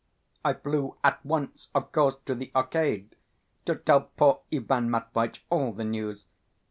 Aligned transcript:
I 0.43 0.53
flew 0.55 0.97
at 1.03 1.23
once, 1.23 1.67
of 1.75 1.91
course, 1.91 2.15
to 2.25 2.33
the 2.33 2.51
Arcade 2.55 3.15
to 3.67 3.75
tell 3.75 4.01
poor 4.17 4.39
Ivan 4.51 4.89
Matveitch 4.89 5.43
all 5.51 5.73
the 5.73 5.83
news. 5.83 6.25